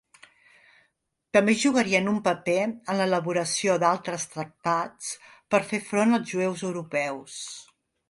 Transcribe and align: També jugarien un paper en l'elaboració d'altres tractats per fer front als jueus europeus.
També 1.37 1.53
jugarien 1.63 2.09
un 2.13 2.17
paper 2.29 2.57
en 2.71 2.97
l'elaboració 3.01 3.77
d'altres 3.85 4.27
tractats 4.35 5.15
per 5.55 5.65
fer 5.73 5.85
front 5.93 6.21
als 6.21 6.35
jueus 6.37 6.69
europeus. 6.73 7.43